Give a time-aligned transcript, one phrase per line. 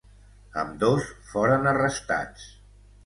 [0.61, 2.49] Ambdós foren arrestats.